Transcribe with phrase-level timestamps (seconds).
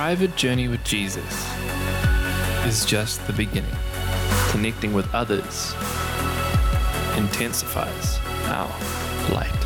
[0.00, 1.46] private journey with Jesus
[2.64, 3.76] is just the beginning.
[4.48, 5.74] Connecting with others
[7.18, 8.70] intensifies our
[9.30, 9.60] light.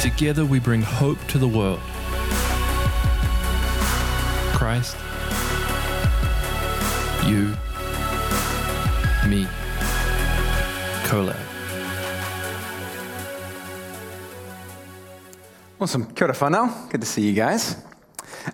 [0.00, 1.80] Together we bring hope to the world.
[4.54, 4.96] Christ,
[7.26, 7.48] you,
[9.28, 9.48] me,
[11.02, 11.49] collab.
[15.80, 16.04] Awesome.
[16.12, 16.90] Kia ora whanau.
[16.90, 17.82] Good to see you guys.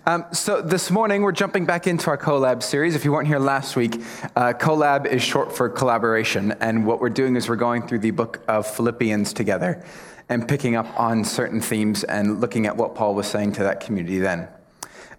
[0.05, 2.95] Um, so this morning we're jumping back into our collab series.
[2.95, 3.95] If you weren't here last week,
[4.37, 8.11] uh, collab is short for collaboration, and what we're doing is we're going through the
[8.11, 9.83] book of Philippians together
[10.29, 13.81] and picking up on certain themes and looking at what Paul was saying to that
[13.81, 14.47] community then.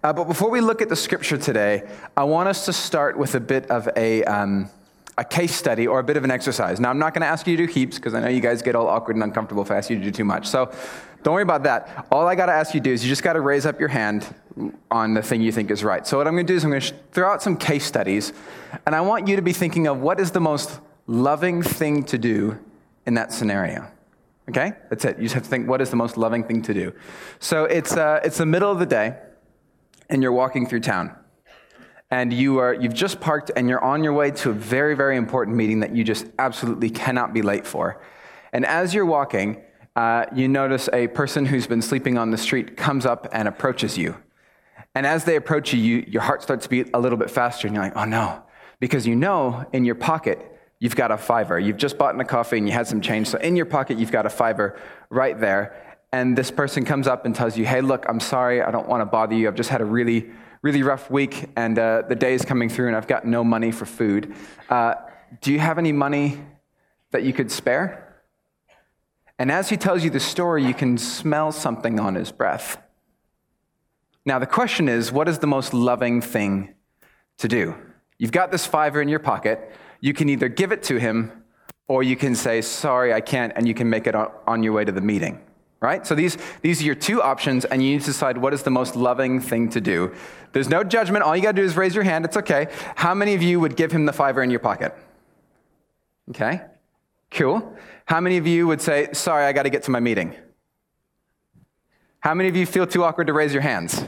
[0.03, 3.35] Uh, but before we look at the scripture today, I want us to start with
[3.35, 4.71] a bit of a um,
[5.19, 6.79] a case study or a bit of an exercise.
[6.79, 8.61] Now, I'm not going to ask you to do heaps because I know you guys
[8.61, 10.47] get all awkward and uncomfortable if I ask you to do too much.
[10.47, 10.73] So
[11.23, 12.07] don't worry about that.
[12.09, 13.81] All I got to ask you to do is you just got to raise up
[13.81, 14.33] your hand
[14.89, 16.07] on the thing you think is right.
[16.07, 18.31] So what I'm going to do is I'm going to throw out some case studies,
[18.85, 22.17] and I want you to be thinking of what is the most loving thing to
[22.17, 22.57] do
[23.05, 23.91] in that scenario.
[24.47, 24.71] Okay?
[24.89, 25.17] That's it.
[25.17, 26.93] You just have to think what is the most loving thing to do.
[27.39, 29.17] So it's, uh, it's the middle of the day,
[30.09, 31.13] and you're walking through town
[32.11, 35.17] and you are you've just parked and you're on your way to a very very
[35.17, 38.01] important meeting that you just absolutely cannot be late for.
[38.51, 39.61] And as you're walking
[39.95, 43.97] uh, you notice a person who's been sleeping on the street comes up and approaches
[43.97, 44.15] you.
[44.95, 47.67] And as they approach you, you your heart starts to beat a little bit faster
[47.67, 48.43] and you're like oh no.
[48.79, 50.39] Because you know in your pocket
[50.79, 51.59] you've got a fiver.
[51.59, 53.27] You've just bought in a coffee and you had some change.
[53.27, 55.75] So in your pocket you've got a fiver right there.
[56.11, 58.63] And this person comes up and tells you hey look i'm sorry.
[58.63, 59.47] I don't want to bother you.
[59.47, 62.87] I've just had a really really rough week and uh, the day is coming through
[62.87, 64.35] and I've got no money for food.
[64.69, 64.95] Uh,
[65.41, 66.41] do you have any money
[67.11, 68.21] that you could spare?
[69.37, 72.77] And as he tells you the story, you can smell something on his breath.
[74.25, 76.73] Now, the question is what is the most loving thing
[77.37, 77.75] to do?
[78.17, 79.71] You've got this fiver in your pocket.
[80.01, 81.43] You can either give it to him
[81.87, 84.83] or you can say, Sorry, I can't, and you can make it on your way
[84.83, 85.39] to the meeting
[85.81, 86.05] right?
[86.05, 88.69] So these, these are your two options, and you need to decide what is the
[88.69, 90.13] most loving thing to do.
[90.51, 91.23] There's no judgment.
[91.23, 92.25] All you got to do is raise your hand.
[92.25, 92.67] It's okay.
[92.95, 94.95] How many of you would give him the fiver in your pocket?
[96.29, 96.61] Okay,
[97.31, 97.77] cool.
[98.05, 100.35] How many of you would say, Sorry, I got to get to my meeting?
[102.19, 104.03] How many of you feel too awkward to raise your hands?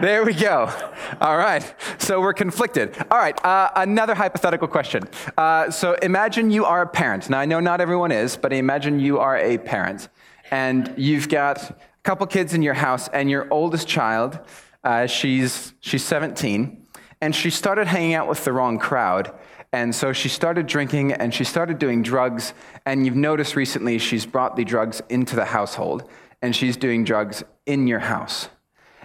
[0.00, 0.72] There we go.
[1.20, 1.74] All right.
[1.98, 2.96] So we're conflicted.
[3.10, 3.42] All right.
[3.44, 5.04] Uh, another hypothetical question.
[5.36, 7.28] Uh, so imagine you are a parent.
[7.28, 10.08] Now, I know not everyone is, but imagine you are a parent
[10.50, 14.38] and you've got a couple kids in your house, and your oldest child,
[14.82, 16.86] uh, she's, she's 17,
[17.20, 19.32] and she started hanging out with the wrong crowd.
[19.72, 22.54] And so she started drinking and she started doing drugs.
[22.84, 26.10] And you've noticed recently she's brought the drugs into the household
[26.42, 28.48] and she's doing drugs in your house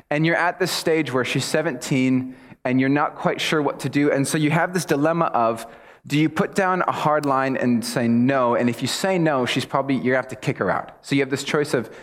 [0.10, 3.90] and you're at this stage where she's 17 and you're not quite sure what to
[3.90, 4.12] do.
[4.12, 5.66] And so you have this dilemma of
[6.08, 8.56] do you put down a hard line and say no?
[8.56, 10.98] And if you say no, she's probably, you have to kick her out.
[11.02, 11.96] So you have this choice of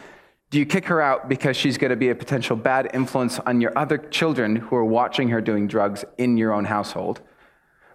[0.51, 3.61] do you kick her out because she's going to be a potential bad influence on
[3.61, 7.23] your other children who are watching her doing drugs in your own household?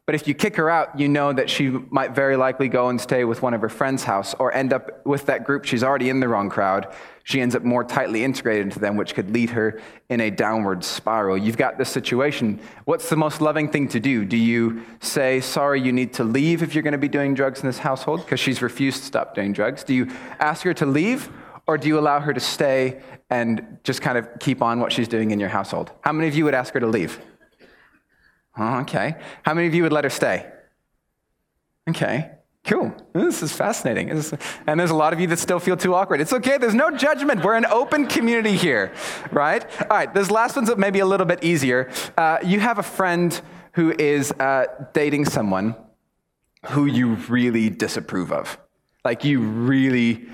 [0.07, 3.00] But if you kick her out, you know that she might very likely go and
[3.00, 5.66] stay with one of her friends' house or end up with that group.
[5.66, 6.88] She's already in the wrong crowd.
[7.25, 10.85] She ends up more tightly integrated into them, which could lead her in a downward
[10.85, 11.38] spiral.
[11.38, 12.62] You've got this situation.
[12.85, 14.23] What's the most loving thing to do?
[14.23, 17.59] Do you say, sorry, you need to leave if you're going to be doing drugs
[17.59, 19.84] in this household because she's refused to stop doing drugs?
[19.84, 21.29] Do you ask her to leave
[21.68, 25.09] or do you allow her to stay and just kind of keep on what she's
[25.09, 25.91] doing in your household?
[26.00, 27.19] How many of you would ask her to leave?
[28.57, 29.16] Oh, okay.
[29.44, 30.51] How many of you would let her stay?
[31.90, 32.31] Okay.
[32.66, 32.94] Cool.
[33.13, 34.09] This is fascinating.
[34.09, 36.19] And there's a lot of you that still feel too awkward.
[36.19, 36.57] It's okay.
[36.57, 37.44] There's no judgment.
[37.44, 38.91] We're an open community here,
[39.31, 39.66] right?
[39.84, 40.13] All right.
[40.13, 41.90] This last one's maybe a little bit easier.
[42.18, 43.40] Uh, you have a friend
[43.72, 45.75] who is uh, dating someone
[46.72, 48.57] who you really disapprove of.
[49.06, 50.28] Like you really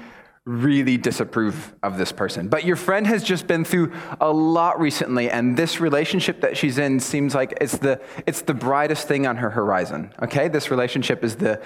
[0.46, 2.50] really disapprove of this person.
[2.50, 6.78] But your friend has just been through a lot recently, and this relationship that she's
[6.78, 10.14] in seems like it's the, it's the brightest thing on her horizon.
[10.22, 10.50] Okay?
[10.50, 11.62] This relationship is the,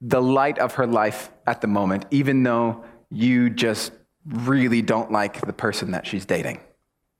[0.00, 3.92] the light of her life at the moment, even though you just
[4.26, 6.60] really don't like the person that she's dating.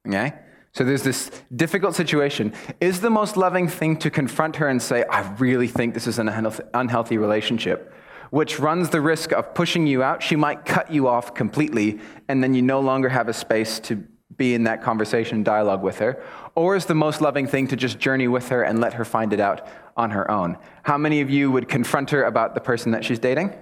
[0.08, 0.34] Okay?
[0.72, 2.52] So there's this difficult situation.
[2.80, 6.18] Is the most loving thing to confront her and say, I really think this is
[6.18, 6.28] an
[6.74, 7.94] unhealthy relationship?
[8.36, 10.22] Which runs the risk of pushing you out.
[10.22, 11.98] She might cut you off completely,
[12.28, 13.96] and then you no longer have a space to
[14.36, 16.22] be in that conversation dialogue with her.
[16.54, 19.32] Or is the most loving thing to just journey with her and let her find
[19.32, 19.66] it out
[19.96, 20.58] on her own?
[20.82, 23.56] How many of you would confront her about the person that she's dating?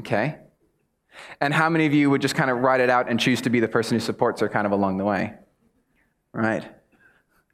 [0.00, 0.36] Okay.
[1.40, 3.48] And how many of you would just kind of write it out and choose to
[3.48, 5.32] be the person who supports her kind of along the way?
[6.34, 6.62] Right?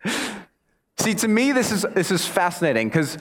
[0.99, 3.19] See, to me, this is, this is fascinating because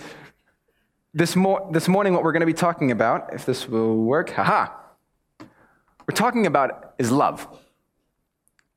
[1.14, 4.30] this, mo- this morning, what we're going to be talking about, if this will work,
[4.32, 4.68] haha,
[6.08, 7.48] we're talking about is love.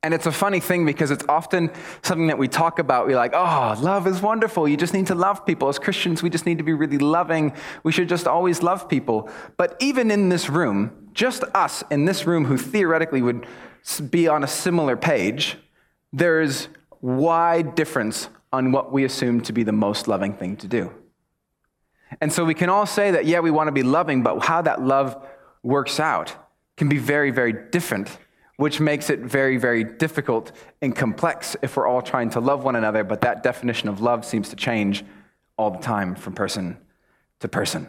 [0.02, 1.70] And it's a funny thing because it's often
[2.02, 3.06] something that we talk about.
[3.06, 4.66] We're like, oh, love is wonderful.
[4.66, 5.68] You just need to love people.
[5.68, 7.52] As Christians, we just need to be really loving.
[7.82, 9.28] We should just always love people.
[9.58, 13.46] But even in this room, just us in this room who theoretically would
[14.08, 15.58] be on a similar page,
[16.14, 16.68] there's
[17.02, 20.92] wide difference on what we assume to be the most loving thing to do.
[22.20, 24.62] And so we can all say that, yeah, we want to be loving, but how
[24.62, 25.24] that love
[25.62, 26.34] works out
[26.76, 28.18] can be very, very different
[28.60, 30.52] which makes it very, very difficult
[30.82, 34.22] and complex if we're all trying to love one another, but that definition of love
[34.22, 35.02] seems to change
[35.56, 36.76] all the time from person
[37.38, 37.88] to person.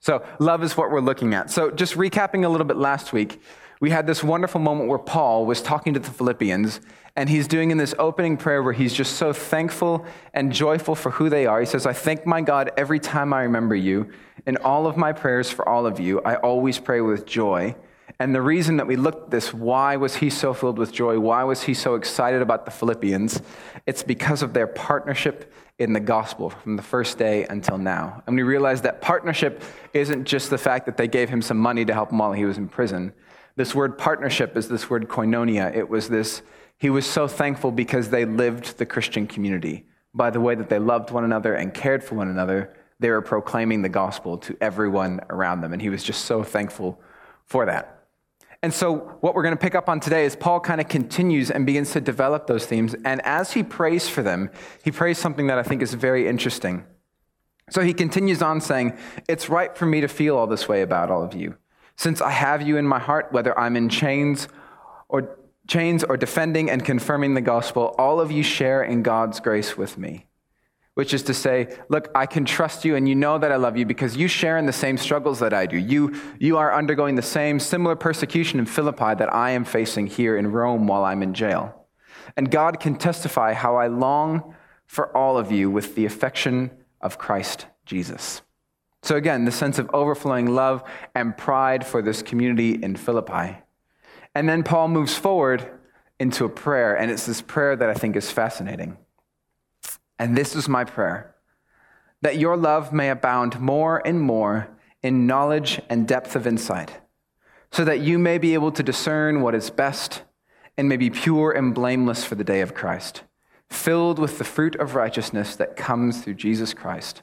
[0.00, 1.50] So, love is what we're looking at.
[1.50, 3.40] So, just recapping a little bit last week,
[3.80, 6.80] we had this wonderful moment where Paul was talking to the Philippians,
[7.14, 11.10] and he's doing in this opening prayer where he's just so thankful and joyful for
[11.10, 11.60] who they are.
[11.60, 14.10] He says, I thank my God every time I remember you.
[14.46, 17.74] In all of my prayers for all of you, I always pray with joy
[18.18, 21.18] and the reason that we looked at this, why was he so filled with joy?
[21.18, 23.42] Why was he so excited about the Philippians?
[23.84, 28.22] It's because of their partnership in the gospel from the first day until now.
[28.26, 29.62] And we realized that partnership
[29.92, 32.46] isn't just the fact that they gave him some money to help him while he
[32.46, 33.12] was in prison.
[33.56, 35.74] This word partnership is this word koinonia.
[35.74, 36.42] It was this,
[36.76, 39.86] he was so thankful because they lived the Christian community.
[40.14, 43.22] By the way that they loved one another and cared for one another, they were
[43.22, 45.72] proclaiming the gospel to everyone around them.
[45.72, 47.00] And he was just so thankful
[47.44, 47.96] for that.
[48.62, 51.50] And so, what we're going to pick up on today is Paul kind of continues
[51.50, 52.94] and begins to develop those themes.
[53.04, 54.50] And as he prays for them,
[54.82, 56.84] he prays something that I think is very interesting.
[57.70, 58.96] So, he continues on saying,
[59.28, 61.56] It's right for me to feel all this way about all of you,
[61.96, 64.48] since I have you in my heart, whether I'm in chains
[65.08, 69.76] or chains or defending and confirming the gospel, all of you share in God's grace
[69.76, 70.26] with me
[70.96, 73.76] which is to say, look, I can trust you and you know that I love
[73.76, 75.76] you because you share in the same struggles that I do.
[75.76, 80.38] You, you are undergoing the same similar persecution in Philippi that I am facing here
[80.38, 81.86] in Rome while I'm in jail.
[82.34, 84.54] And God can testify how I long
[84.86, 86.70] for all of you with the affection
[87.02, 88.40] of Christ Jesus.
[89.06, 90.82] So, again, the sense of overflowing love
[91.14, 93.56] and pride for this community in Philippi.
[94.34, 95.70] And then Paul moves forward
[96.18, 98.96] into a prayer, and it's this prayer that I think is fascinating.
[100.18, 101.36] And this is my prayer
[102.22, 106.90] that your love may abound more and more in knowledge and depth of insight,
[107.70, 110.22] so that you may be able to discern what is best
[110.76, 113.22] and may be pure and blameless for the day of Christ,
[113.70, 117.22] filled with the fruit of righteousness that comes through Jesus Christ,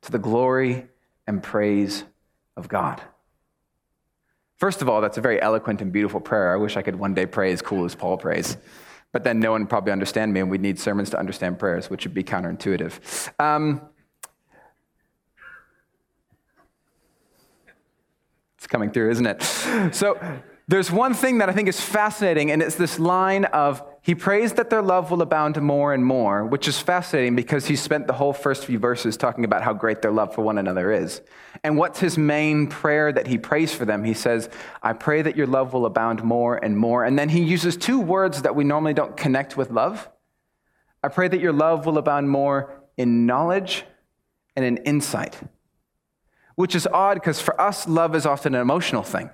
[0.00, 0.86] to the glory
[1.30, 2.04] and praise
[2.56, 3.00] of God.
[4.58, 6.52] First of all, that's a very eloquent and beautiful prayer.
[6.52, 8.56] I wish I could one day pray as cool as Paul prays.
[9.12, 11.88] But then no one would probably understand me, and we'd need sermons to understand prayers,
[11.88, 13.30] which would be counterintuitive.
[13.40, 13.80] Um,
[18.58, 19.42] it's coming through, isn't it?
[19.94, 20.20] So
[20.66, 24.54] there's one thing that I think is fascinating, and it's this line of he prays
[24.54, 28.14] that their love will abound more and more, which is fascinating because he spent the
[28.14, 31.20] whole first few verses talking about how great their love for one another is.
[31.62, 34.04] And what's his main prayer that he prays for them?
[34.04, 34.48] He says,
[34.82, 37.04] I pray that your love will abound more and more.
[37.04, 40.08] And then he uses two words that we normally don't connect with love.
[41.02, 43.84] I pray that your love will abound more in knowledge
[44.56, 45.38] and in insight,
[46.54, 49.30] which is odd because for us, love is often an emotional thing.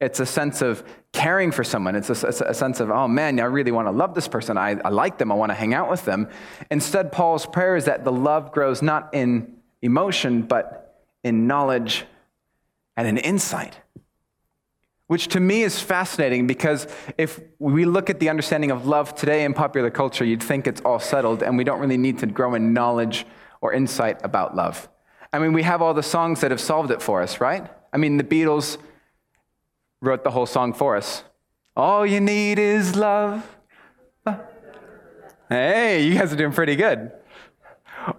[0.00, 1.96] It's a sense of caring for someone.
[1.96, 4.56] It's a, a, sense of, oh man, I really want to love this person.
[4.56, 5.32] I, I like them.
[5.32, 6.28] I want to hang out with them.
[6.70, 12.04] Instead, Paul's prayer is that the love grows not in emotion, but in knowledge
[12.96, 13.78] and in insight.
[15.08, 16.86] Which to me is fascinating because
[17.16, 20.82] if we look at the understanding of love today in popular culture, you'd think it's
[20.82, 23.26] all settled and we don't really need to grow in knowledge
[23.60, 24.88] or insight about love.
[25.32, 27.66] I mean, we have all the songs that have solved it for us, right?
[27.92, 28.76] I mean, the Beatles
[30.00, 31.24] wrote the whole song for us.
[31.76, 33.56] All you need is love.
[35.48, 37.10] Hey, you guys are doing pretty good.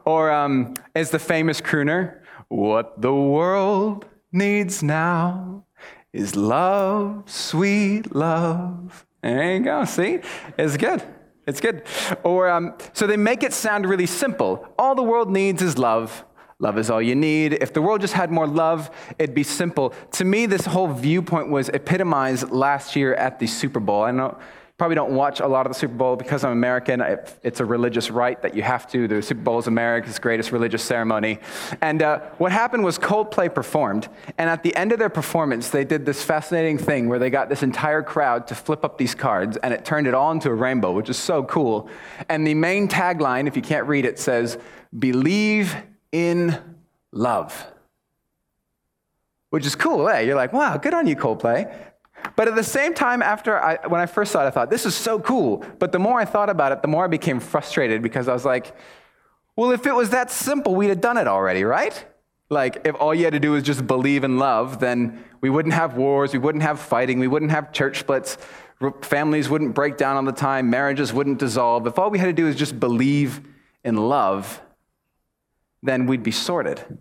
[0.03, 5.65] Or um, as the famous crooner, what the world needs now
[6.12, 9.05] is love, sweet love.
[9.21, 9.86] There you go.
[9.86, 10.19] See?
[10.57, 11.03] It's good.
[11.45, 11.83] It's good.
[12.24, 14.67] Or um, so they make it sound really simple.
[14.77, 16.25] All the world needs is love.
[16.62, 17.54] Love is all you need.
[17.54, 19.94] If the world just had more love, it'd be simple.
[20.12, 24.04] To me, this whole viewpoint was epitomized last year at the Super Bowl.
[24.04, 24.38] I know
[24.80, 27.04] probably don't watch a lot of the Super Bowl because I'm American.
[27.44, 29.10] It's a religious rite that you have to.
[29.10, 31.39] The Super Bowl is America's greatest religious ceremony.
[31.82, 34.08] And uh, what happened was Coldplay performed.
[34.38, 37.50] And at the end of their performance, they did this fascinating thing where they got
[37.50, 40.56] this entire crowd to flip up these cards and it turned it all into a
[40.56, 41.89] rainbow, which is so cool.
[42.30, 44.58] And the main tagline, if you can't read it, says,
[44.98, 45.75] Believe
[46.12, 46.58] in
[47.12, 47.68] love.
[49.50, 50.22] Which is cool, eh?
[50.22, 51.74] You're like, wow, good on you, Coldplay.
[52.36, 54.86] But at the same time, after I, when I first saw it, I thought, this
[54.86, 55.66] is so cool.
[55.80, 58.46] But the more I thought about it, the more I became frustrated because I was
[58.46, 58.75] like,
[59.56, 62.06] well, if it was that simple, we'd have done it already, right?
[62.50, 65.74] Like, if all you had to do was just believe in love, then we wouldn't
[65.74, 68.38] have wars, we wouldn't have fighting, we wouldn't have church splits,
[69.01, 71.86] families wouldn't break down all the time, marriages wouldn't dissolve.
[71.88, 73.42] If all we had to do was just believe
[73.84, 74.62] in love,
[75.81, 77.00] then we'd be sorted.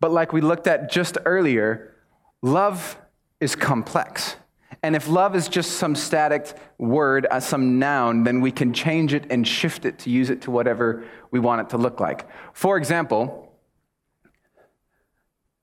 [0.00, 1.94] But like we looked at just earlier,
[2.42, 2.96] love
[3.40, 4.36] is complex.
[4.82, 9.12] And if love is just some static word, uh, some noun, then we can change
[9.12, 12.26] it and shift it to use it to whatever we want it to look like.
[12.54, 13.52] For example,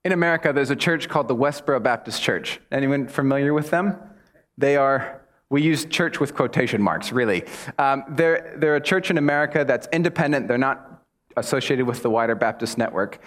[0.06, 2.60] in America, there's a church called the Westboro Baptist Church.
[2.72, 3.98] Anyone familiar with them?
[4.58, 7.44] They are, we use church with quotation marks, really.
[7.80, 10.48] Um, they're, they're a church in America that's independent.
[10.48, 10.97] They're not
[11.38, 13.20] associated with the wider Baptist network.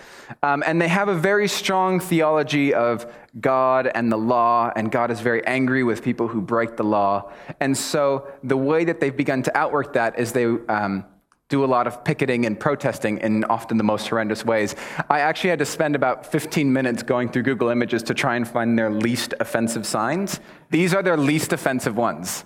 [0.43, 5.11] Um, and they have a very strong theology of God and the law, and God
[5.11, 7.33] is very angry with people who break the law.
[7.61, 11.05] And so the way that they've begun to outwork that is they um,
[11.49, 14.75] do a lot of picketing and protesting in often the most horrendous ways.
[15.09, 18.47] I actually had to spend about 15 minutes going through Google Images to try and
[18.47, 20.41] find their least offensive signs.
[20.71, 22.45] These are their least offensive ones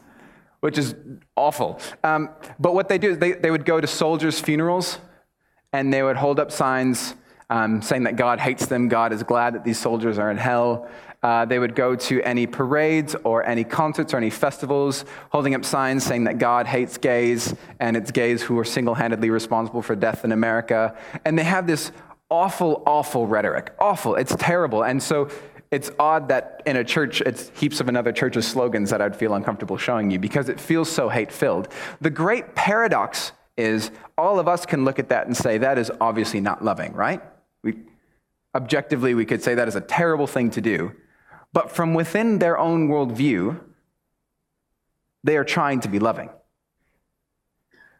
[0.64, 0.94] which is
[1.36, 1.78] awful.
[2.02, 4.98] Um, but what they do is they, they would go to soldiers' funerals
[5.74, 7.16] and they would hold up signs
[7.50, 10.88] um, saying that God hates them, God is glad that these soldiers are in hell.
[11.20, 15.64] Uh, they would go to any parades or any concerts or any festivals, holding up
[15.64, 19.96] signs saying that God hates gays and it's gays who are single handedly responsible for
[19.96, 20.96] death in America.
[21.24, 21.90] And they have this
[22.30, 23.72] awful, awful rhetoric.
[23.80, 24.14] Awful.
[24.14, 24.84] It's terrible.
[24.84, 25.28] And so
[25.72, 29.34] it's odd that in a church, it's heaps of another church's slogans that I'd feel
[29.34, 31.66] uncomfortable showing you because it feels so hate filled.
[32.00, 35.90] The great paradox is all of us can look at that and say, that is
[36.00, 37.22] obviously not loving, right?
[37.62, 37.78] We,
[38.54, 40.92] objectively, we could say that is a terrible thing to do.
[41.52, 43.60] But from within their own worldview,
[45.22, 46.30] they are trying to be loving.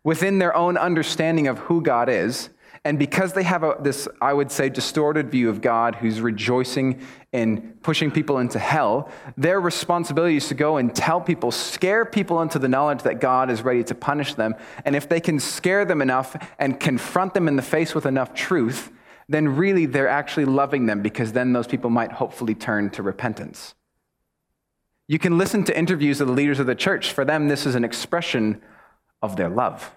[0.02, 2.50] Within their own understanding of who God is,
[2.87, 7.00] and because they have a, this, I would say, distorted view of God who's rejoicing
[7.33, 12.43] in pushing people into hell, their responsibility is to go and tell people, scare people
[12.43, 14.55] into the knowledge that God is ready to punish them.
[14.85, 18.35] And if they can scare them enough and confront them in the face with enough
[18.35, 18.93] truth,
[19.31, 23.75] then really they're actually loving them because then those people might hopefully turn to repentance.
[25.09, 27.12] You can listen to interviews of the leaders of the church.
[27.12, 28.61] For them, this is an expression
[29.23, 29.91] of their love.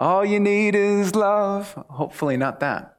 [0.00, 1.74] All you need is love.
[1.90, 2.96] Hopefully, not that.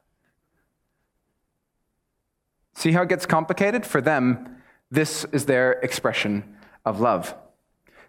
[2.74, 3.84] See how it gets complicated?
[3.84, 7.34] For them, this is their expression of love.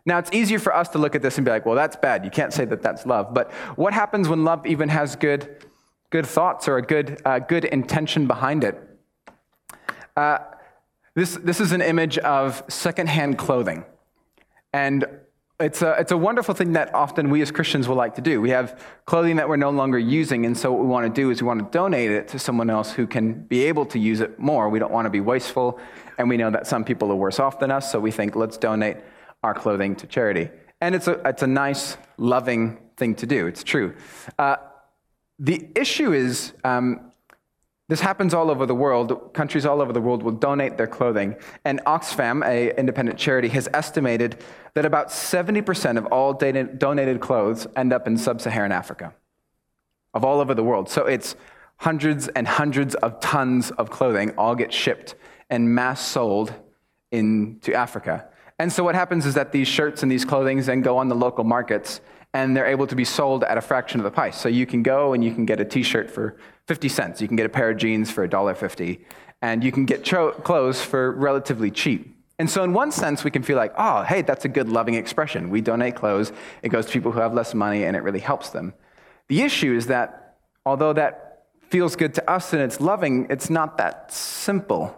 [0.06, 2.24] Now, it's easier for us to look at this and be like, well, that's bad.
[2.24, 3.34] You can't say that that's love.
[3.34, 5.66] But what happens when love even has good,
[6.12, 8.80] good thoughts or a good, uh, good intention behind it?
[10.16, 10.38] Uh,
[11.16, 13.86] this, this is an image of secondhand clothing.
[14.72, 15.06] And
[15.60, 18.42] it's a, it's a wonderful thing that often we as Christians will like to do.
[18.42, 21.30] We have clothing that we're no longer using, and so what we want to do
[21.30, 24.20] is we want to donate it to someone else who can be able to use
[24.20, 24.68] it more.
[24.70, 25.80] We don't want to be wasteful,
[26.18, 28.58] and we know that some people are worse off than us, so we think let's
[28.58, 28.98] donate
[29.44, 30.50] our clothing to charity.
[30.82, 33.48] And it's a, it's a nice, loving thing to do.
[33.48, 33.96] It's true.
[34.40, 34.58] Uh,
[35.40, 37.12] the issue is um,
[37.90, 39.34] this happens all over the world.
[39.34, 41.36] Countries all over the world will donate their clothing.
[41.66, 44.42] And Oxfam, a independent charity, has estimated
[44.74, 49.14] that about 70% of all donated clothes end up in sub-Saharan Africa,
[50.14, 50.90] of all over the world.
[50.90, 51.36] So it's
[51.78, 55.16] hundreds and hundreds of tons of clothing all get shipped
[55.50, 56.54] and mass sold
[57.12, 58.30] into Africa.
[58.60, 61.16] And so what happens is that these shirts and these clothing then go on the
[61.16, 62.00] local markets
[62.34, 64.40] and they're able to be sold at a fraction of the price.
[64.40, 66.38] So you can go and you can get a t-shirt for
[66.68, 67.22] 50 cents.
[67.22, 69.00] You can get a pair of jeans for $1.50.
[69.42, 72.10] And you can get cho- clothes for relatively cheap.
[72.40, 74.96] And so, in one sense, we can feel like, oh, hey, that's a good, loving
[74.96, 75.50] expression.
[75.50, 76.32] We donate clothes,
[76.64, 78.74] it goes to people who have less money, and it really helps them.
[79.28, 83.78] The issue is that although that feels good to us and it's loving, it's not
[83.78, 84.96] that simple.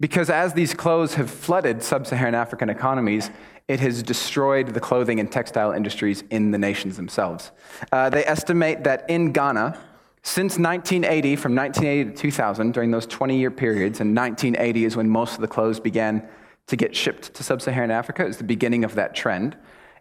[0.00, 3.30] Because as these clothes have flooded sub Saharan African economies,
[3.66, 7.50] it has destroyed the clothing and textile industries in the nations themselves.
[7.90, 9.78] Uh, they estimate that in Ghana,
[10.22, 15.08] since 1980, from 1980 to 2000, during those 20 year periods, and 1980 is when
[15.08, 16.26] most of the clothes began
[16.66, 18.26] to get shipped to sub Saharan Africa.
[18.26, 19.56] It's the beginning of that trend.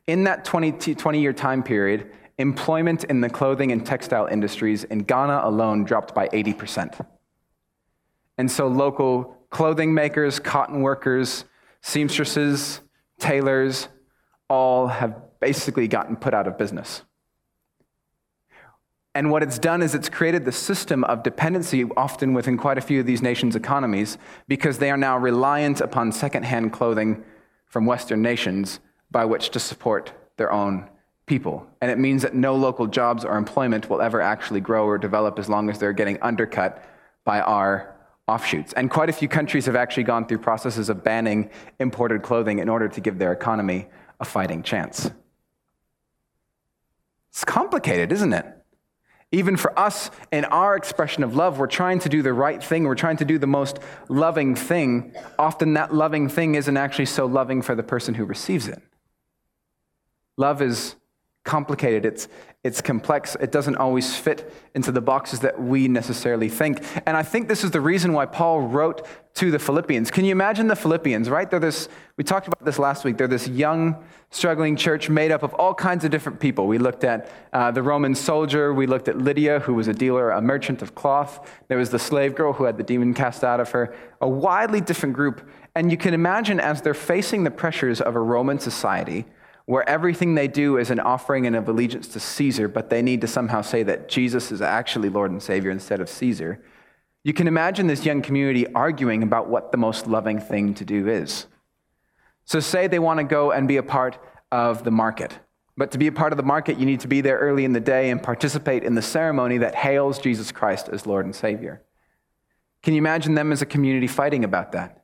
[0.07, 4.99] In that 20, 20 year time period, employment in the clothing and textile industries in
[4.99, 7.05] Ghana alone dropped by 80%.
[8.37, 11.45] And so local clothing makers, cotton workers,
[11.81, 12.81] seamstresses,
[13.23, 13.87] tailors,
[14.49, 17.03] all have basically gotten put out of business.
[19.15, 22.81] And what it's done is it's created the system of dependency, often within quite a
[22.81, 27.23] few of these nations' economies, because they are now reliant upon secondhand clothing
[27.65, 30.89] from Western nations by which to support their own
[31.25, 31.65] people.
[31.79, 35.39] And it means that no local jobs or employment will ever actually grow or develop
[35.39, 36.83] as long as they're getting undercut
[37.23, 37.92] by our
[38.27, 38.73] offshoots.
[38.73, 41.49] And quite a few countries have actually gone through processes of banning
[41.79, 43.87] imported clothing in order to give their economy
[44.19, 45.11] a fighting chance.
[47.29, 48.45] It's complicated, isn't it?
[49.31, 52.83] Even for us in our expression of love, we're trying to do the right thing.
[52.83, 55.15] We're trying to do the most loving thing.
[55.39, 58.79] Often that loving thing isn't actually so loving for the person who receives it.
[60.37, 60.95] Love is
[61.43, 62.29] complicated, it's,
[62.63, 66.81] it's complex, it doesn't always fit into the boxes that we necessarily think.
[67.05, 70.09] And I think this is the reason why Paul wrote to the Philippians.
[70.09, 71.49] Can you imagine the Philippians, right?
[71.49, 73.17] They're this, we talked about this last week.
[73.17, 76.65] They're this young, struggling church made up of all kinds of different people.
[76.67, 80.29] We looked at uh, the Roman soldier, we looked at Lydia, who was a dealer,
[80.29, 81.51] a merchant of cloth.
[81.67, 84.79] There was the slave girl who had the demon cast out of her, a widely
[84.79, 85.49] different group.
[85.75, 89.25] And you can imagine as they're facing the pressures of a Roman society,
[89.65, 93.21] where everything they do is an offering and of allegiance to Caesar, but they need
[93.21, 96.61] to somehow say that Jesus is actually Lord and Savior instead of Caesar.
[97.23, 101.07] You can imagine this young community arguing about what the most loving thing to do
[101.07, 101.47] is.
[102.45, 104.17] So, say they want to go and be a part
[104.51, 105.39] of the market.
[105.77, 107.71] But to be a part of the market, you need to be there early in
[107.71, 111.81] the day and participate in the ceremony that hails Jesus Christ as Lord and Savior.
[112.83, 115.02] Can you imagine them as a community fighting about that?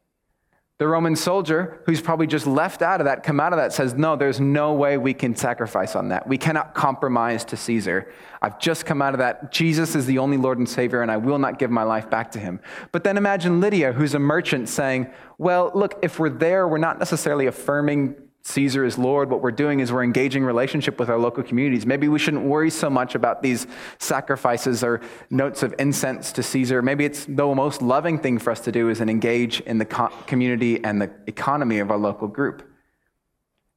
[0.80, 3.96] The Roman soldier, who's probably just left out of that, come out of that, says,
[3.96, 6.26] No, there's no way we can sacrifice on that.
[6.26, 8.10] We cannot compromise to Caesar.
[8.42, 9.52] I've just come out of that.
[9.52, 12.32] Jesus is the only Lord and Savior, and I will not give my life back
[12.32, 12.62] to him.
[12.94, 16.98] But then imagine Lydia, who's a merchant, saying, Well, look, if we're there, we're not
[16.98, 21.44] necessarily affirming Caesar is Lord, what we're doing is we're engaging relationship with our local
[21.44, 21.86] communities.
[21.86, 23.68] Maybe we shouldn't worry so much about these
[24.00, 26.82] sacrifices or notes of incense to Caesar.
[26.82, 29.86] Maybe it's the most loving thing for us to do is an engage in the
[29.86, 32.66] community and the economy of our local group.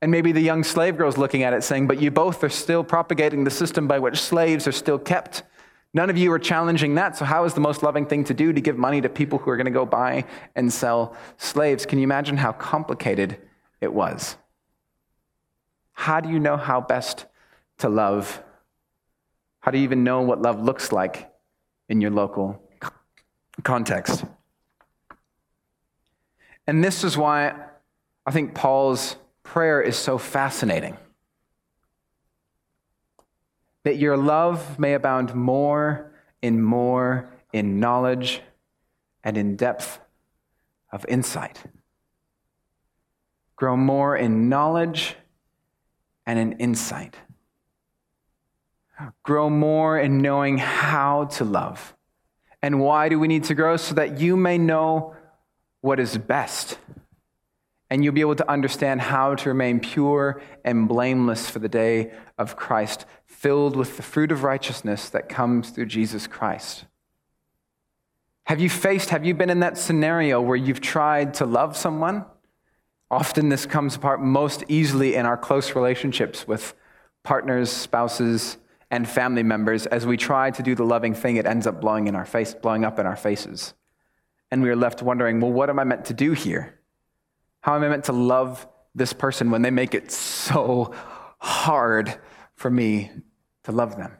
[0.00, 2.82] And maybe the young slave girl's looking at it saying, but you both are still
[2.82, 5.42] propagating the system by which slaves are still kept.
[5.94, 7.16] None of you are challenging that.
[7.16, 9.50] So, how is the most loving thing to do to give money to people who
[9.50, 10.24] are going to go buy
[10.56, 11.84] and sell slaves?
[11.84, 13.36] Can you imagine how complicated
[13.82, 14.36] it was?
[15.92, 17.26] How do you know how best
[17.78, 18.42] to love?
[19.60, 21.30] How do you even know what love looks like
[21.88, 22.60] in your local
[23.62, 24.24] context?
[26.66, 27.54] And this is why
[28.26, 30.96] I think Paul's prayer is so fascinating.
[33.84, 38.40] That your love may abound more in more in knowledge
[39.22, 40.00] and in depth
[40.90, 41.62] of insight.
[43.56, 45.16] Grow more in knowledge
[46.26, 47.16] and an insight.
[49.22, 51.94] Grow more in knowing how to love.
[52.62, 53.76] And why do we need to grow?
[53.76, 55.16] So that you may know
[55.80, 56.78] what is best.
[57.90, 62.12] And you'll be able to understand how to remain pure and blameless for the day
[62.38, 66.84] of Christ, filled with the fruit of righteousness that comes through Jesus Christ.
[68.44, 72.24] Have you faced, have you been in that scenario where you've tried to love someone
[73.12, 76.74] Often, this comes apart most easily in our close relationships with
[77.22, 78.56] partners, spouses,
[78.90, 79.84] and family members.
[79.84, 82.54] As we try to do the loving thing, it ends up blowing, in our face,
[82.54, 83.74] blowing up in our faces.
[84.50, 86.80] And we are left wondering, well, what am I meant to do here?
[87.60, 90.94] How am I meant to love this person when they make it so
[91.38, 92.18] hard
[92.54, 93.10] for me
[93.64, 94.12] to love them?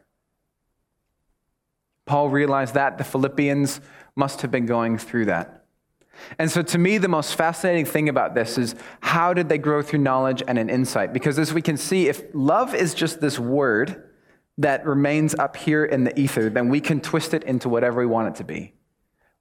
[2.04, 3.80] Paul realized that the Philippians
[4.16, 5.61] must have been going through that.
[6.38, 9.82] And so, to me, the most fascinating thing about this is how did they grow
[9.82, 11.12] through knowledge and an insight?
[11.12, 14.10] Because as we can see, if love is just this word
[14.58, 18.06] that remains up here in the ether, then we can twist it into whatever we
[18.06, 18.74] want it to be.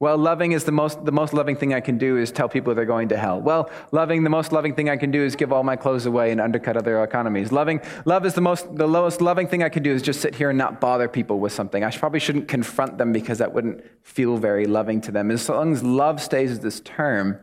[0.02, 2.74] Well, loving is the most, the most loving thing I can do is tell people
[2.74, 3.40] they're going to hell.
[3.40, 6.32] Well, loving, the most loving thing I can do is give all my clothes away
[6.32, 7.52] and undercut other economies.
[7.52, 10.34] Loving, love is the most, the lowest loving thing I can do is just sit
[10.34, 11.84] here and not bother people with something.
[11.84, 15.30] I probably shouldn't confront them because that wouldn't feel very loving to them.
[15.30, 17.40] As long as love stays as this term,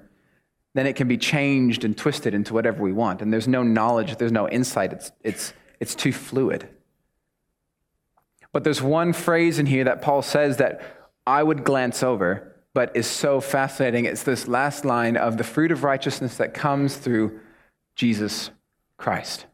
[0.75, 3.23] then it can be changed and twisted into whatever we want.
[3.23, 4.93] And there's no knowledge, there's no insight.
[4.93, 6.69] It's, it's, it's too fluid.
[8.53, 10.83] But there's one phrase in here that Paul says that
[11.25, 12.48] I would glance over
[12.79, 14.05] but is so fascinating.
[14.05, 17.41] It's this last line of the fruit of righteousness that comes through
[17.97, 18.53] Jesus
[18.97, 19.47] Christ.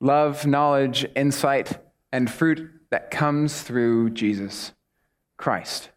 [0.00, 1.78] Love, knowledge, insight,
[2.12, 4.72] and fruit that comes through Jesus
[5.38, 5.88] Christ.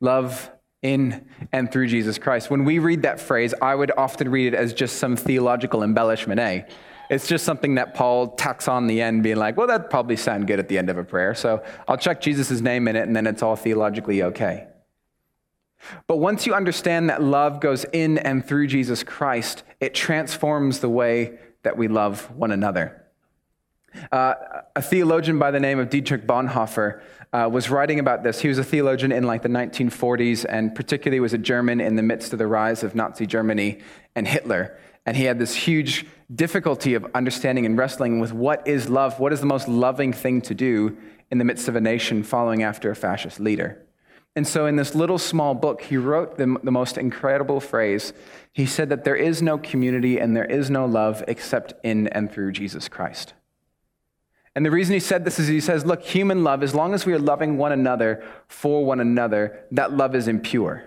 [0.00, 0.50] Love
[0.82, 2.50] in and through Jesus Christ.
[2.50, 6.40] When we read that phrase, I would often read it as just some theological embellishment,
[6.40, 6.62] eh?
[7.08, 10.46] It's just something that Paul tacks on the end, being like, well, that'd probably sound
[10.46, 11.34] good at the end of a prayer.
[11.34, 14.66] So I'll check Jesus' name in it, and then it's all theologically okay.
[16.06, 20.88] But once you understand that love goes in and through Jesus Christ, it transforms the
[20.88, 23.02] way that we love one another.
[24.12, 24.34] Uh,
[24.74, 27.00] a theologian by the name of Dietrich Bonhoeffer
[27.32, 28.40] uh, was writing about this.
[28.40, 32.02] He was a theologian in like the 1940s, and particularly was a German in the
[32.02, 33.78] midst of the rise of Nazi Germany
[34.14, 34.78] and Hitler.
[35.06, 39.32] And he had this huge difficulty of understanding and wrestling with what is love, what
[39.32, 40.96] is the most loving thing to do
[41.30, 43.82] in the midst of a nation following after a fascist leader.
[44.34, 48.12] And so, in this little small book, he wrote the, the, most incredible phrase.
[48.52, 52.30] He said that there is no community and there is no love except in and
[52.30, 53.32] through Jesus Christ.
[54.54, 57.06] And the reason he said this is he says, look, human love, as long as
[57.06, 60.82] we are loving one another for one another, that love is impure.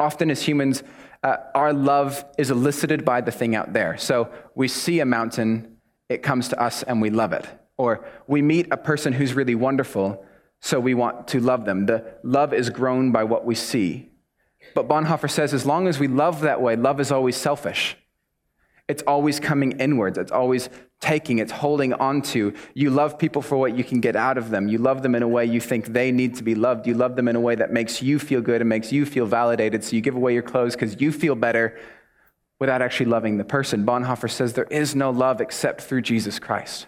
[0.00, 0.82] Often, as humans,
[1.22, 3.96] uh, our love is elicited by the thing out there.
[3.98, 5.76] So, we see a mountain,
[6.08, 7.46] it comes to us, and we love it.
[7.76, 10.24] Or we meet a person who's really wonderful
[10.60, 11.86] so we want to love them.
[11.86, 14.10] The love is grown by what we see.
[14.74, 17.96] But Bonhoeffer says as long as we love that way, love is always selfish.
[18.88, 20.18] It's always coming inwards.
[20.18, 20.68] It's always
[21.00, 21.38] taking.
[21.38, 22.54] It's holding on to.
[22.74, 24.68] You love people for what you can get out of them.
[24.68, 26.86] You love them in a way you think they need to be loved.
[26.86, 29.26] You love them in a way that makes you feel good and makes you feel
[29.26, 29.82] validated.
[29.82, 31.78] So you give away your clothes because you feel better
[32.58, 33.86] without actually loving the person.
[33.86, 36.86] Bonhoeffer says there is no love except through Jesus Christ.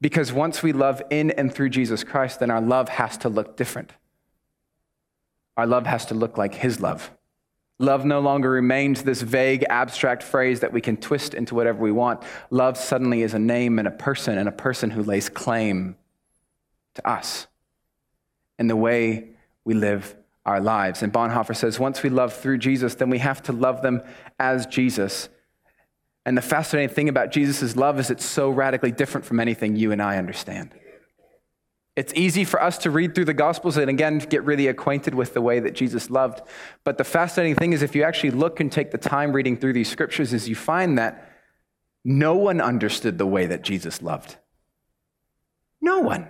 [0.00, 3.56] Because once we love in and through Jesus Christ, then our love has to look
[3.56, 3.92] different.
[5.56, 7.10] Our love has to look like His love.
[7.80, 11.90] Love no longer remains this vague, abstract phrase that we can twist into whatever we
[11.90, 12.22] want.
[12.50, 15.96] Love suddenly is a name and a person, and a person who lays claim
[16.94, 17.46] to us
[18.58, 19.30] and the way
[19.64, 20.14] we live
[20.46, 21.02] our lives.
[21.02, 24.02] And Bonhoeffer says once we love through Jesus, then we have to love them
[24.38, 25.28] as Jesus
[26.26, 29.90] and the fascinating thing about Jesus' love is it's so radically different from anything you
[29.92, 30.74] and I understand.
[32.00, 35.34] It's easy for us to read through the Gospels and again get really acquainted with
[35.34, 36.40] the way that Jesus loved.
[36.82, 39.74] But the fascinating thing is, if you actually look and take the time reading through
[39.74, 41.30] these scriptures, is you find that
[42.02, 44.36] no one understood the way that Jesus loved.
[45.82, 46.26] No one.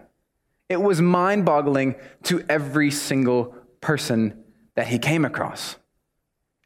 [0.69, 4.43] It was mind boggling to every single person
[4.75, 5.77] that he came across.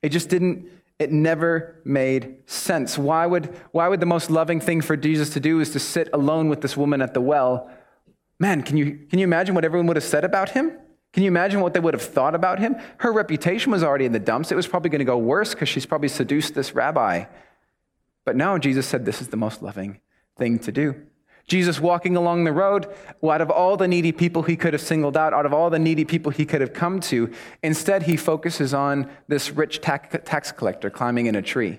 [0.01, 2.97] It just didn't it never made sense.
[2.97, 6.09] Why would, why would the most loving thing for Jesus to do is to sit
[6.15, 7.71] alone with this woman at the well?
[8.39, 10.79] Man, can you, can you imagine what everyone would have said about him?
[11.13, 12.77] Can you imagine what they would have thought about him?
[12.99, 14.51] Her reputation was already in the dumps.
[14.51, 17.27] It was probably going to go worse because she's probably seduced this rabbi.
[18.25, 20.01] But now Jesus said this is the most loving
[20.37, 20.97] thing to do.
[21.47, 22.93] Jesus walking along the road,
[23.23, 25.79] out of all the needy people he could have singled out, out of all the
[25.79, 27.31] needy people he could have come to,
[27.63, 31.79] instead he focuses on this rich tax collector climbing in a tree.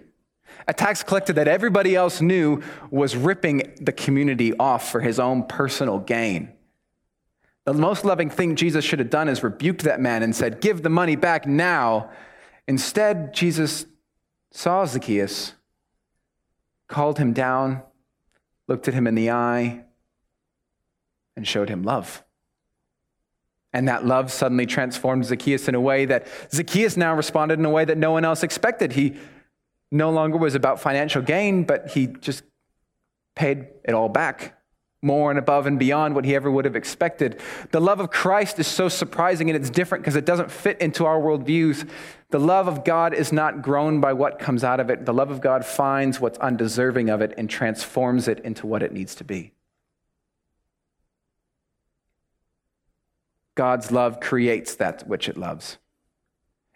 [0.68, 5.44] A tax collector that everybody else knew was ripping the community off for his own
[5.44, 6.52] personal gain.
[7.66, 10.82] The most loving thing Jesus should have done is rebuked that man and said, Give
[10.82, 12.12] the money back now.
[12.68, 13.86] Instead, Jesus
[14.52, 15.54] saw Zacchaeus,
[16.88, 17.82] called him down,
[18.68, 19.84] looked at him in the eye,
[21.36, 22.24] and showed him love.
[23.74, 27.70] And that love suddenly transformed Zacchaeus in a way that Zacchaeus now responded in a
[27.70, 28.94] way that no one else expected.
[28.94, 29.18] He
[29.96, 32.44] no longer was about financial gain, but he just
[33.34, 34.58] paid it all back,
[35.02, 37.40] more and above and beyond what he ever would have expected.
[37.72, 41.06] The love of Christ is so surprising and it's different because it doesn't fit into
[41.06, 41.90] our worldviews.
[42.30, 45.06] The love of God is not grown by what comes out of it.
[45.06, 48.92] The love of God finds what's undeserving of it and transforms it into what it
[48.92, 49.54] needs to be.
[53.56, 55.78] God's love creates that which it loves.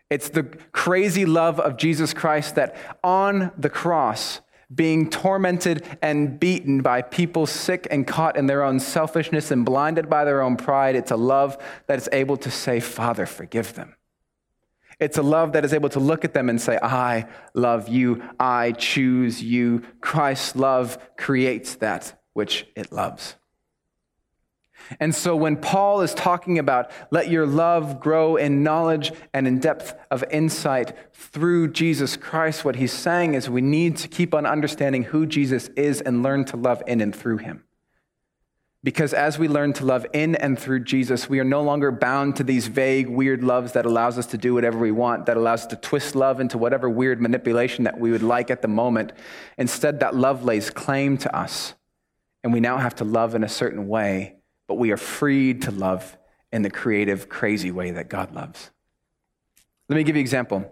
[0.10, 4.41] It's the crazy love of Jesus Christ that on the cross,
[4.74, 10.10] being tormented and beaten by people sick and caught in their own selfishness and blinded
[10.10, 13.95] by their own pride, it's a love that is able to say, Father, forgive them.
[15.00, 18.22] It's a love that is able to look at them and say, I love you.
[18.39, 19.84] I choose you.
[20.02, 23.36] Christ's love creates that which it loves.
[25.00, 29.60] And so when Paul is talking about let your love grow in knowledge and in
[29.60, 34.46] depth of insight through Jesus Christ, what he's saying is we need to keep on
[34.46, 37.63] understanding who Jesus is and learn to love in and through him.
[38.82, 42.38] Because as we learn to love in and through Jesus, we are no longer bound
[42.38, 45.62] to these vague, weird loves that allows us to do whatever we want, that allows
[45.62, 49.12] us to twist love into whatever weird manipulation that we would like at the moment.
[49.58, 51.74] Instead, that love lays claim to us,
[52.42, 54.38] and we now have to love in a certain way,
[54.69, 56.15] but we are freed to love
[56.53, 58.69] in the creative, crazy way that God loves.
[59.89, 60.71] Let me give you an example.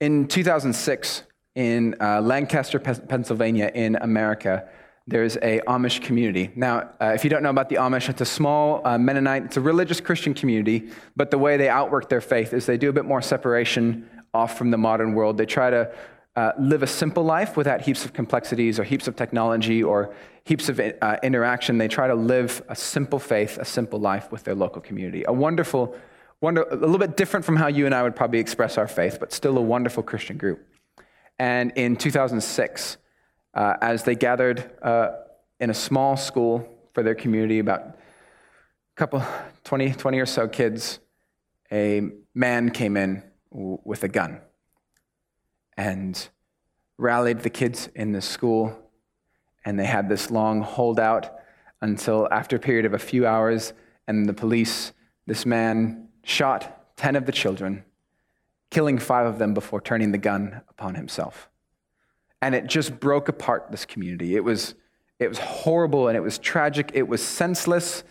[0.00, 1.22] In 2006,
[1.54, 4.68] in uh, Lancaster, Pennsylvania, in America,
[5.06, 6.50] there's a Amish community.
[6.56, 9.56] Now, uh, if you don't know about the Amish, it's a small uh, Mennonite, it's
[9.56, 12.92] a religious Christian community, but the way they outwork their faith is they do a
[12.92, 15.38] bit more separation off from the modern world.
[15.38, 15.94] They try to
[16.36, 20.68] uh, live a simple life without heaps of complexities or heaps of technology or heaps
[20.68, 21.78] of uh, interaction.
[21.78, 25.24] They try to live a simple faith, a simple life with their local community.
[25.26, 25.94] A wonderful,
[26.40, 29.18] wonder, a little bit different from how you and I would probably express our faith,
[29.20, 30.66] but still a wonderful Christian group.
[31.38, 32.96] And in 2006,
[33.54, 35.12] uh, as they gathered uh,
[35.60, 37.94] in a small school for their community, about a
[38.96, 39.22] couple,
[39.62, 40.98] 20, 20 or so kids,
[41.70, 42.02] a
[42.34, 44.40] man came in w- with a gun
[45.76, 46.28] and
[46.98, 48.78] rallied the kids in the school.
[49.64, 51.38] And they had this long holdout
[51.80, 53.72] until after a period of a few hours,
[54.06, 54.92] and the police,
[55.26, 57.84] this man shot 10 of the children,
[58.70, 61.48] killing five of them before turning the gun upon himself
[62.44, 64.36] and it just broke apart this community.
[64.36, 64.74] It was,
[65.18, 66.90] it was horrible and it was tragic.
[66.92, 68.04] It was senseless.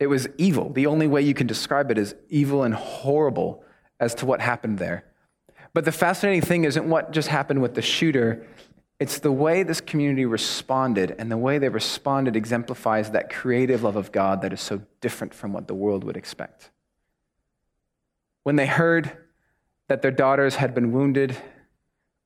[0.00, 0.72] It was evil.
[0.72, 3.62] The only way you can describe it is evil and horrible
[4.00, 5.04] as to what happened there.
[5.74, 8.46] But the fascinating thing isn't what just happened with the shooter,
[9.00, 13.96] it's the way this community responded, and the way they responded exemplifies that creative love
[13.96, 16.70] of God that is so different from what the world would expect.
[18.44, 19.18] When they heard
[19.88, 21.36] that their daughters had been wounded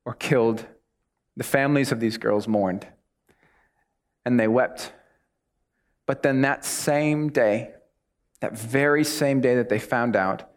[0.05, 0.67] or killed,
[1.37, 2.87] the families of these girls mourned
[4.25, 4.93] and they wept.
[6.07, 7.71] But then that same day,
[8.41, 10.48] that very same day that they found out,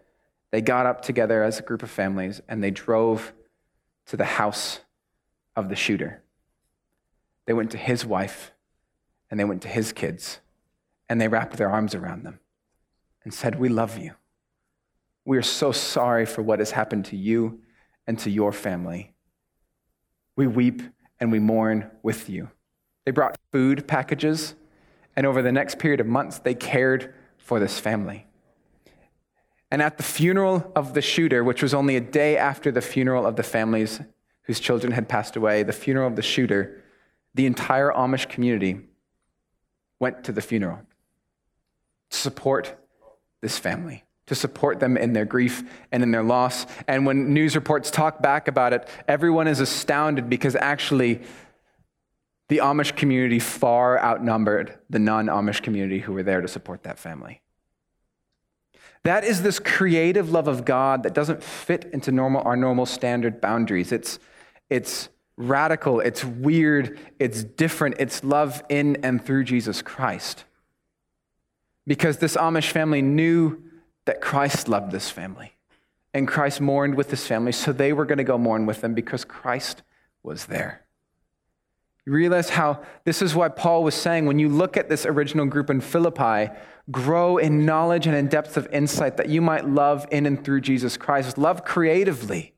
[0.52, 3.34] they got up together as a group of families and they drove
[4.08, 4.82] to the house
[5.56, 6.22] of the shooter.
[7.46, 8.52] They went to his wife
[9.30, 10.40] and they went to his kids
[11.10, 12.40] and they wrapped their arms around them
[13.24, 14.14] and said, We love you.
[15.26, 17.62] We are so sorry for what has happened to you
[18.08, 19.14] and to your family.
[20.36, 20.82] We weep
[21.20, 22.50] and we mourn with you.
[23.06, 24.56] They brought food packages,
[25.16, 28.28] and over the next period of months, they cared for this family.
[29.72, 33.26] And at the funeral of the shooter, which was only a day after the funeral
[33.26, 34.02] of the families
[34.44, 36.84] whose children had passed away, the funeral of the shooter,
[37.34, 38.82] the entire Amish community
[40.00, 40.80] went to the funeral
[42.10, 42.78] to support
[43.40, 46.66] this family to support them in their grief and in their loss.
[46.88, 51.22] And when news reports talk back about it, everyone is astounded because actually
[52.48, 56.98] the Amish community far outnumbered the non Amish community who were there to support that
[56.98, 57.42] family.
[59.04, 63.42] That is this creative love of God that doesn't fit into normal, our normal standard
[63.42, 63.92] boundaries.
[63.92, 64.20] It's,
[64.70, 70.46] it's radical, it's weird, it's different, it's love in and through Jesus Christ.
[71.88, 73.64] Because this Amish family knew
[74.06, 75.54] that Christ loved this family.
[76.14, 78.94] And Christ mourned with this family, so they were going to go mourn with them
[78.94, 79.82] because Christ
[80.24, 80.84] was there.
[82.06, 85.46] You realize how this is why Paul was saying when you look at this original
[85.46, 86.52] group in Philippi,
[86.90, 90.62] grow in knowledge and in depth of insight that you might love in and through
[90.62, 91.38] Jesus Christ.
[91.38, 92.56] Love creatively.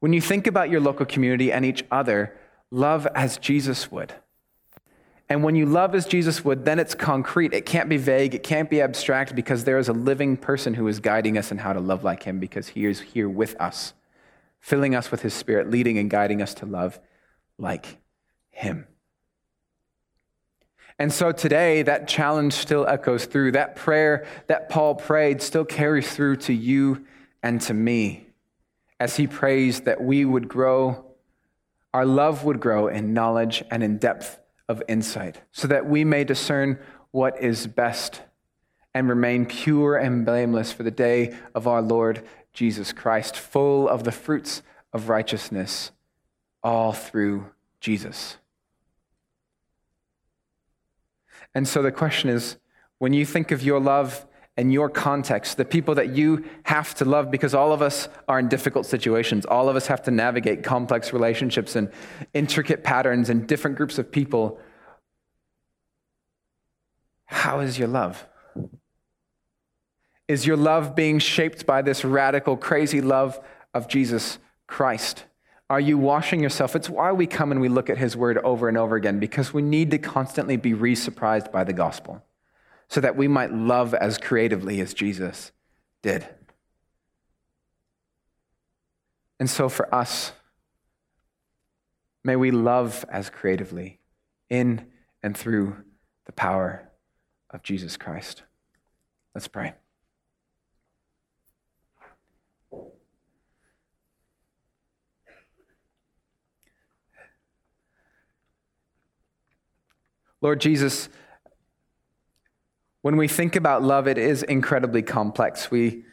[0.00, 2.36] When you think about your local community and each other,
[2.70, 4.12] love as Jesus would.
[5.30, 7.54] And when you love as Jesus would, then it's concrete.
[7.54, 8.34] It can't be vague.
[8.34, 11.56] It can't be abstract because there is a living person who is guiding us in
[11.56, 13.94] how to love like him because he is here with us,
[14.60, 17.00] filling us with his spirit, leading and guiding us to love
[17.58, 18.03] like
[18.54, 18.86] him.
[20.98, 23.52] And so today, that challenge still echoes through.
[23.52, 27.04] That prayer that Paul prayed still carries through to you
[27.42, 28.24] and to me
[29.00, 31.04] as he prays that we would grow,
[31.92, 34.38] our love would grow in knowledge and in depth
[34.68, 36.78] of insight, so that we may discern
[37.10, 38.22] what is best
[38.94, 44.04] and remain pure and blameless for the day of our Lord Jesus Christ, full of
[44.04, 44.62] the fruits
[44.92, 45.90] of righteousness,
[46.62, 48.38] all through Jesus.
[51.54, 52.56] And so the question is
[52.98, 57.04] when you think of your love and your context, the people that you have to
[57.04, 59.44] love, because all of us are in difficult situations.
[59.44, 61.90] All of us have to navigate complex relationships and
[62.32, 64.60] intricate patterns and different groups of people.
[67.26, 68.26] How is your love?
[70.28, 73.40] Is your love being shaped by this radical, crazy love
[73.74, 74.38] of Jesus
[74.68, 75.24] Christ?
[75.70, 76.76] Are you washing yourself?
[76.76, 79.54] It's why we come and we look at his word over and over again, because
[79.54, 82.22] we need to constantly be re surprised by the gospel
[82.88, 85.52] so that we might love as creatively as Jesus
[86.02, 86.28] did.
[89.40, 90.32] And so for us,
[92.22, 94.00] may we love as creatively
[94.48, 94.86] in
[95.22, 95.76] and through
[96.26, 96.88] the power
[97.50, 98.42] of Jesus Christ.
[99.34, 99.74] Let's pray.
[110.44, 111.08] Lord Jesus,
[113.00, 115.70] when we think about love, it is incredibly complex.
[115.70, 116.04] We,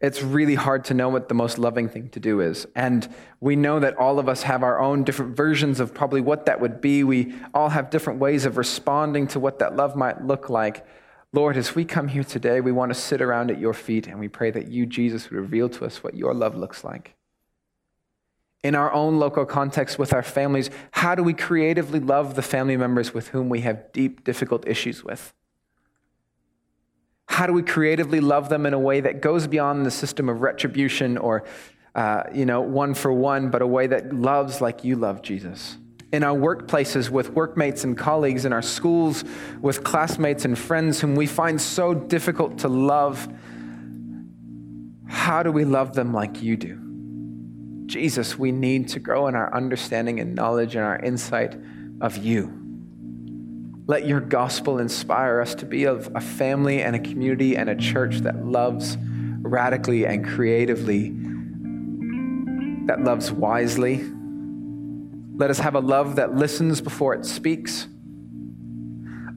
[0.00, 2.68] it's really hard to know what the most loving thing to do is.
[2.76, 6.46] And we know that all of us have our own different versions of probably what
[6.46, 7.02] that would be.
[7.02, 10.86] We all have different ways of responding to what that love might look like.
[11.32, 14.20] Lord, as we come here today, we want to sit around at your feet and
[14.20, 17.17] we pray that you, Jesus, would reveal to us what your love looks like
[18.64, 22.76] in our own local context with our families, how do we creatively love the family
[22.76, 25.32] members with whom we have deep, difficult issues with?
[27.26, 30.40] How do we creatively love them in a way that goes beyond the system of
[30.40, 31.44] retribution or,
[31.94, 35.76] uh, you know, one for one, but a way that loves like you love Jesus?
[36.10, 39.24] In our workplaces with workmates and colleagues, in our schools
[39.60, 43.28] with classmates and friends whom we find so difficult to love,
[45.06, 46.87] how do we love them like you do?
[47.88, 51.56] Jesus, we need to grow in our understanding and knowledge and our insight
[52.02, 52.52] of you.
[53.86, 57.74] Let your gospel inspire us to be of a family and a community and a
[57.74, 58.98] church that loves
[59.40, 61.14] radically and creatively,
[62.88, 64.04] that loves wisely.
[65.36, 67.88] Let us have a love that listens before it speaks,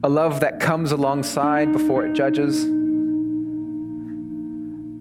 [0.04, 2.66] a love that comes alongside before it judges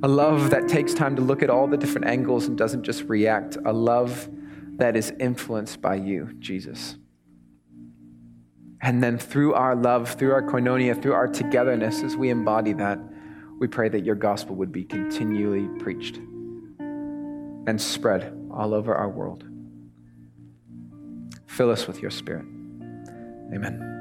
[0.03, 3.03] a love that takes time to look at all the different angles and doesn't just
[3.03, 3.57] react.
[3.65, 4.29] A love
[4.77, 6.97] that is influenced by you, Jesus.
[8.81, 12.99] And then through our love, through our koinonia, through our togetherness, as we embody that,
[13.59, 16.17] we pray that your gospel would be continually preached
[17.67, 19.43] and spread all over our world.
[21.45, 22.45] Fill us with your spirit.
[23.53, 24.00] Amen.